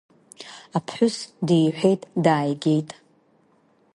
Аԥҳәыс 0.77 1.17
диҳәеит, 1.45 2.01
дааигеит. 2.23 2.89